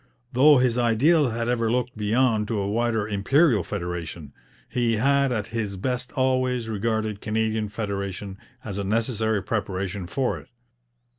[0.33, 4.33] Though his ideal had ever looked beyond to a wider Imperial federation,
[4.67, 10.47] he had at his best always regarded Canadian federation as a necessary preparation for it.